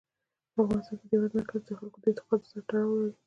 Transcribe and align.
په 0.53 0.59
افغانستان 0.63 0.95
کې 0.99 1.05
د 1.07 1.11
هېواد 1.13 1.31
مرکز 1.39 1.61
د 1.65 1.71
خلکو 1.79 1.97
د 2.01 2.05
اعتقاداتو 2.09 2.49
سره 2.51 2.61
تړاو 2.69 2.99
لري. 3.01 3.13